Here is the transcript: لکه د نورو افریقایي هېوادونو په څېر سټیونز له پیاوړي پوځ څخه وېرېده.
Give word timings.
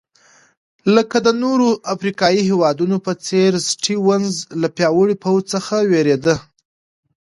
لکه 0.95 1.17
د 1.25 1.27
نورو 1.43 1.67
افریقایي 1.93 2.41
هېوادونو 2.49 2.97
په 3.05 3.11
څېر 3.25 3.51
سټیونز 3.69 4.33
له 4.61 4.67
پیاوړي 4.77 5.15
پوځ 5.23 5.41
څخه 5.53 5.75
وېرېده. 5.91 6.35